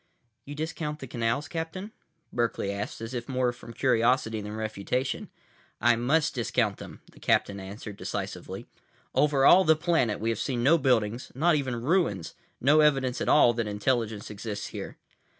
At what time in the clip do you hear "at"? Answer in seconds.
13.21-13.29